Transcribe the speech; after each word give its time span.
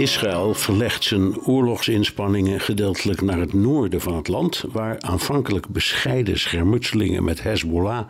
Israël 0.00 0.54
verlegt 0.54 1.04
zijn 1.04 1.40
oorlogsinspanningen 1.40 2.60
gedeeltelijk 2.60 3.20
naar 3.20 3.38
het 3.38 3.52
noorden 3.52 4.00
van 4.00 4.14
het 4.14 4.28
land, 4.28 4.64
waar 4.72 5.00
aanvankelijk 5.00 5.68
bescheiden 5.68 6.38
schermutselingen 6.38 7.24
met 7.24 7.42
Hezbollah 7.42 8.08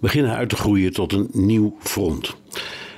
beginnen 0.00 0.34
uit 0.34 0.48
te 0.48 0.56
groeien 0.56 0.92
tot 0.92 1.12
een 1.12 1.28
nieuw 1.32 1.76
front. 1.80 2.36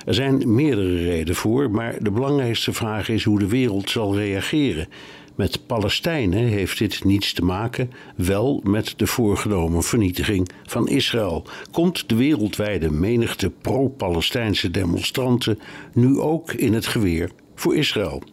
Er 0.05 0.13
zijn 0.13 0.53
meerdere 0.53 1.03
redenen 1.03 1.35
voor, 1.35 1.71
maar 1.71 1.95
de 2.03 2.11
belangrijkste 2.11 2.73
vraag 2.73 3.09
is 3.09 3.23
hoe 3.23 3.39
de 3.39 3.47
wereld 3.47 3.89
zal 3.89 4.15
reageren. 4.15 4.87
Met 5.35 5.65
Palestijnen 5.65 6.45
heeft 6.45 6.77
dit 6.77 7.03
niets 7.03 7.33
te 7.33 7.45
maken, 7.45 7.91
wel 8.15 8.61
met 8.63 8.93
de 8.97 9.07
voorgenomen 9.07 9.83
vernietiging 9.83 10.49
van 10.63 10.87
Israël. 10.87 11.45
Komt 11.71 12.09
de 12.09 12.15
wereldwijde 12.15 12.91
menigte 12.91 13.49
pro-Palestijnse 13.49 14.71
demonstranten 14.71 15.59
nu 15.93 16.19
ook 16.19 16.53
in 16.53 16.73
het 16.73 16.87
geweer 16.87 17.29
voor 17.55 17.75
Israël? 17.75 18.23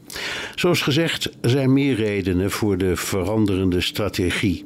Zoals 0.55 0.83
gezegd, 0.83 1.30
zijn 1.41 1.73
meer 1.73 1.95
redenen 1.95 2.51
voor 2.51 2.79
de 2.79 2.97
veranderende 2.97 3.80
strategie. 3.80 4.65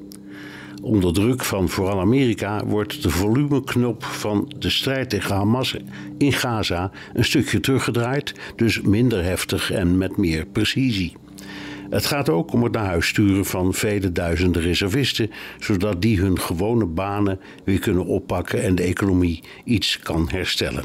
Onder 0.83 1.13
druk 1.13 1.45
van 1.45 1.69
vooral 1.69 2.01
Amerika 2.01 2.65
wordt 2.67 3.03
de 3.03 3.11
volumeknop 3.11 4.05
van 4.05 4.53
de 4.59 4.71
strijd 4.71 5.11
tegen 5.11 5.35
Hamas 5.35 5.77
in 6.19 6.33
Gaza 6.33 6.91
een 7.13 7.25
stukje 7.25 7.61
teruggedraaid, 7.61 8.35
dus 8.57 8.81
minder 8.81 9.25
heftig 9.25 9.71
en 9.71 9.99
met 9.99 10.17
meer 10.17 10.47
precisie. 10.47 11.17
Het 11.91 12.07
gaat 12.07 12.29
ook 12.29 12.53
om 12.53 12.63
het 12.63 12.73
naar 12.73 12.85
huis 12.85 13.07
sturen 13.07 13.45
van 13.45 13.75
vele 13.75 14.13
duizenden 14.13 14.63
reservisten, 14.63 15.31
zodat 15.59 16.03
die 16.03 16.21
hun 16.21 16.41
gewone 16.41 16.87
banen 16.87 17.41
weer 17.65 17.79
kunnen 17.79 18.07
oppakken 18.07 18.63
en 18.63 18.75
de 18.75 18.83
economie 18.83 19.43
iets 19.65 19.99
kan 19.99 20.29
herstellen. 20.31 20.85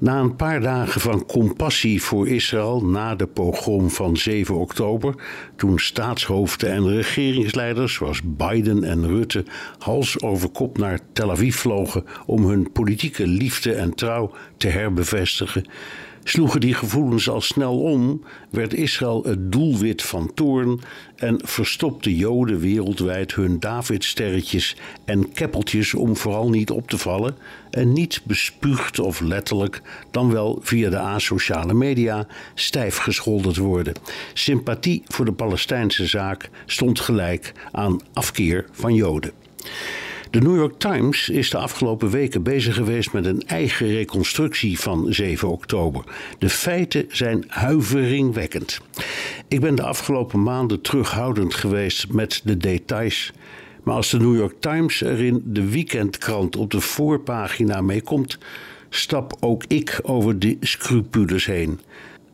Na 0.00 0.20
een 0.20 0.36
paar 0.36 0.60
dagen 0.60 1.00
van 1.00 1.26
compassie 1.26 2.02
voor 2.02 2.28
Israël 2.28 2.84
na 2.84 3.14
de 3.14 3.26
pogrom 3.26 3.90
van 3.90 4.16
7 4.16 4.54
oktober, 4.54 5.14
toen 5.56 5.78
staatshoofden 5.78 6.70
en 6.70 6.88
regeringsleiders 6.88 7.94
zoals 7.94 8.20
Biden 8.24 8.84
en 8.84 9.06
Rutte 9.06 9.44
hals 9.78 10.22
over 10.22 10.48
kop 10.48 10.78
naar 10.78 11.00
Tel 11.12 11.30
Aviv 11.30 11.56
vlogen 11.56 12.04
om 12.26 12.44
hun 12.44 12.72
politieke 12.72 13.26
liefde 13.26 13.74
en 13.74 13.94
trouw 13.94 14.32
te 14.56 14.68
herbevestigen, 14.68 15.64
sloegen 16.24 16.60
die 16.60 16.74
gevoelens 16.74 17.28
al 17.28 17.40
snel 17.40 17.80
om, 17.80 18.22
werd 18.50 18.74
Israël 18.74 19.22
het 19.24 19.52
doelwit 19.52 20.02
van 20.02 20.34
toorn 20.34 20.80
en 21.16 21.40
verstopte 21.44 22.16
Joden 22.16 22.58
wereldwijd 22.58 23.34
hun 23.34 23.60
Davidsterretjes 23.60 24.76
en 25.04 25.32
keppeltjes 25.32 25.94
om 25.94 26.16
vooral 26.16 26.50
niet 26.50 26.70
op 26.70 26.88
te 26.88 26.98
vallen 26.98 27.36
en 27.70 27.92
niet 27.92 28.20
bespuugd 28.24 28.98
of 28.98 29.20
letterlijk, 29.20 29.82
dan 30.10 30.32
wel 30.32 30.58
via 30.62 30.90
de 30.90 30.98
asociale 30.98 31.74
media, 31.74 32.26
stijf 32.54 32.96
gescholden 32.96 33.62
worden. 33.62 33.94
Sympathie 34.32 35.02
voor 35.06 35.24
de 35.24 35.32
Palestijnse 35.32 36.06
zaak 36.06 36.50
stond 36.66 37.00
gelijk 37.00 37.52
aan 37.72 38.00
afkeer 38.12 38.66
van 38.72 38.94
Joden. 38.94 39.32
De 40.30 40.40
New 40.40 40.56
York 40.56 40.78
Times 40.78 41.28
is 41.28 41.50
de 41.50 41.58
afgelopen 41.58 42.10
weken 42.10 42.42
bezig 42.42 42.74
geweest 42.74 43.12
met 43.12 43.26
een 43.26 43.42
eigen 43.46 43.86
reconstructie 43.86 44.80
van 44.80 45.06
7 45.08 45.48
oktober. 45.48 46.04
De 46.38 46.48
feiten 46.48 47.04
zijn 47.08 47.44
huiveringwekkend. 47.48 48.80
Ik 49.48 49.60
ben 49.60 49.74
de 49.74 49.82
afgelopen 49.82 50.42
maanden 50.42 50.80
terughoudend 50.80 51.54
geweest 51.54 52.12
met 52.12 52.40
de 52.44 52.56
details. 52.56 53.32
Maar 53.82 53.94
als 53.94 54.10
de 54.10 54.18
New 54.18 54.36
York 54.36 54.54
Times 54.60 55.02
er 55.02 55.24
in 55.24 55.42
de 55.44 55.70
weekendkrant 55.70 56.56
op 56.56 56.70
de 56.70 56.80
voorpagina 56.80 57.80
mee 57.80 58.02
komt, 58.02 58.38
stap 58.88 59.36
ook 59.40 59.64
ik 59.68 60.00
over 60.02 60.38
die 60.38 60.56
scrupules 60.60 61.46
heen. 61.46 61.80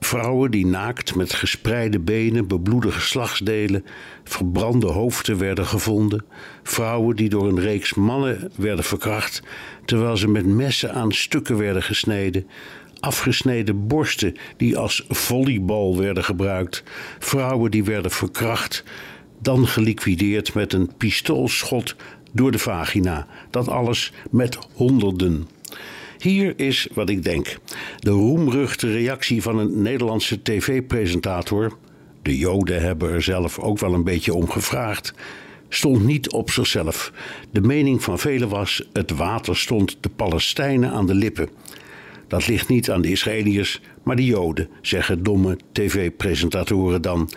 Vrouwen 0.04 0.50
die 0.50 0.66
naakt 0.66 1.15
met 1.15 1.32
gespreide 1.32 1.98
benen, 1.98 2.47
bebloede 2.47 2.92
geslachtsdelen, 2.92 3.84
verbrande 4.25 4.87
hoofden 4.87 5.38
werden 5.38 5.66
gevonden. 5.66 6.25
Vrouwen 6.62 7.16
die 7.16 7.28
door 7.28 7.48
een 7.48 7.60
reeks 7.60 7.94
mannen 7.94 8.50
werden 8.56 8.84
verkracht, 8.84 9.42
terwijl 9.84 10.16
ze 10.16 10.28
met 10.28 10.47
messen 10.47 10.94
aan 10.94 11.12
stukken 11.12 11.56
werden 11.56 11.82
gesneden. 11.82 12.47
Afgesneden 13.00 13.87
borsten 13.87 14.37
die 14.56 14.76
als 14.76 15.04
volleybal 15.09 15.98
werden 15.98 16.25
gebruikt. 16.25 16.82
Vrouwen 17.19 17.71
die 17.71 17.84
werden 17.84 18.10
verkracht, 18.10 18.84
dan 19.42 19.66
geliquideerd 19.66 20.54
met 20.54 20.72
een 20.72 20.91
pistoolschot 20.97 21.97
door 22.32 22.50
de 22.50 22.59
vagina. 22.59 23.26
Dat 23.50 23.69
alles 23.69 24.12
met 24.31 24.59
honderden 24.72 25.48
hier 26.25 26.53
is 26.56 26.88
wat 26.92 27.09
ik 27.09 27.22
denk. 27.22 27.59
De 28.04 28.10
roemruchte 28.10 28.92
reactie 28.92 29.42
van 29.42 29.59
een 29.59 29.82
Nederlandse 29.82 30.42
tv-presentator. 30.42 31.78
De 32.22 32.38
Joden 32.38 32.82
hebben 32.82 33.10
er 33.10 33.22
zelf 33.22 33.59
ook 33.59 33.78
wel 33.78 33.94
een 33.94 34.04
beetje 34.04 34.34
om 34.34 34.50
gevraagd. 34.50 35.15
Stond 35.69 36.04
niet 36.04 36.32
op 36.32 36.50
zichzelf. 36.50 37.12
De 37.50 37.60
mening 37.60 38.03
van 38.03 38.19
velen 38.19 38.48
was: 38.48 38.88
het 38.92 39.10
water 39.10 39.56
stond 39.56 39.97
de 40.00 40.09
Palestijnen 40.09 40.91
aan 40.91 41.06
de 41.06 41.15
lippen. 41.15 41.48
Dat 42.28 42.47
ligt 42.47 42.69
niet 42.69 42.91
aan 42.91 43.03
de 43.03 43.10
Israëliërs, 43.10 43.81
maar 44.04 44.16
de 44.16 44.25
Joden, 44.25 44.69
zeggen 44.81 45.22
domme 45.22 45.56
tv-presentatoren 45.72 47.03
dan. 47.03 47.31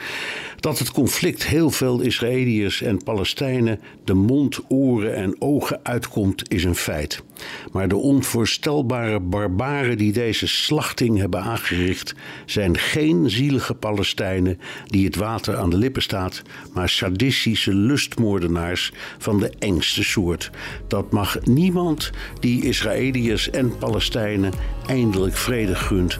Dat 0.60 0.80
het 0.80 0.92
conflict 0.92 1.46
heel 1.46 1.70
veel 1.70 2.02
Israëliërs 2.02 2.82
en 2.82 3.04
Palestijnen 3.04 3.80
de 4.04 4.14
mond, 4.14 4.60
oren 4.68 5.16
en 5.16 5.36
ogen 5.40 5.80
uitkomt, 5.84 6.52
is 6.52 6.64
een 6.64 6.76
feit. 6.76 7.24
Maar 7.72 7.88
de 7.88 7.96
onvoorstelbare 7.96 9.20
barbaren 9.20 9.98
die 9.98 10.12
deze 10.12 10.48
slachting 10.48 11.18
hebben 11.18 11.42
aangericht, 11.42 12.16
zijn 12.46 12.78
geen 12.78 13.30
zielige 13.30 13.74
Palestijnen 13.74 14.60
die 14.86 15.06
het 15.06 15.16
water 15.16 15.56
aan 15.58 15.70
de 15.70 15.78
lippen 15.78 16.02
staat, 16.02 16.42
maar 16.74 16.90
sadistische 16.90 17.74
lustmoordenaars 17.74 18.92
van 19.18 19.40
de 19.40 19.52
engste 19.60 20.04
soort. 20.04 20.52
Dat 20.88 21.12
mag 21.12 21.38
niemand 21.44 22.12
die 22.40 22.64
Israëliërs 22.64 23.50
en 23.50 23.78
Palestijnen 23.78 24.54
eindelijk 24.88 25.36
vrede 25.36 25.76
gunt 25.76 26.20